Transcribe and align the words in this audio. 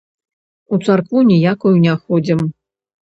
У 0.75 0.79
царкву 0.87 1.23
ніякую 1.33 1.75
не 1.87 1.93
ходзім. 2.03 2.39